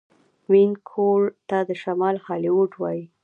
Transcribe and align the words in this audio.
وینکوور 0.51 1.21
ته 1.49 1.57
د 1.69 1.71
شمال 1.81 2.15
هالیوډ 2.25 2.71
وايي. 2.77 3.03